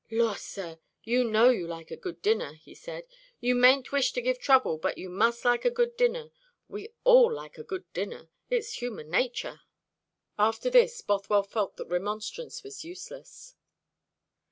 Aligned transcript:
"Lor, 0.09 0.35
sir, 0.35 0.79
you 1.03 1.23
know 1.23 1.49
you 1.51 1.67
like 1.67 1.91
a 1.91 1.95
good 1.95 2.23
dinner," 2.23 2.53
he 2.55 2.73
said. 2.73 3.05
"You 3.39 3.53
mayn't 3.53 3.91
wish 3.91 4.13
to 4.13 4.21
give 4.23 4.39
trouble; 4.39 4.79
but 4.79 4.97
you 4.97 5.11
must 5.11 5.45
like 5.45 5.63
a 5.63 5.69
good 5.69 5.95
dinner. 5.95 6.31
We 6.67 6.89
all 7.03 7.31
like 7.31 7.59
a 7.59 7.63
good 7.63 7.85
dinner. 7.93 8.31
It's 8.49 8.81
human 8.81 9.11
nature." 9.11 9.61
After 10.39 10.71
this 10.71 11.01
Bothwell 11.03 11.43
felt 11.43 11.77
that 11.77 11.85
remonstrance 11.85 12.63
was 12.63 12.83
useless. 12.83 13.55